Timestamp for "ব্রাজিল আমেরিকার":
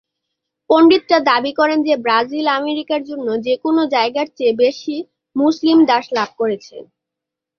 2.03-3.01